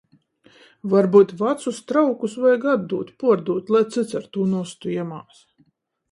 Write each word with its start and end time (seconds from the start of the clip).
Varbyut 0.93 1.33
vacus 1.41 1.81
traukus 1.91 2.37
vajag 2.45 2.65
atdūt, 2.71 3.11
puordūt, 3.23 3.69
lai 3.75 3.81
cyts 3.97 4.17
ar 4.21 4.25
tū 4.39 4.47
nostu 4.55 4.95
jemās. 4.95 5.43